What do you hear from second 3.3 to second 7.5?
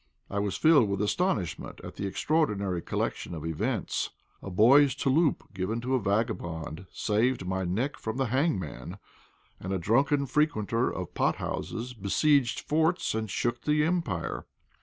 of events. A boy's "touloup," given to a vagabond, saved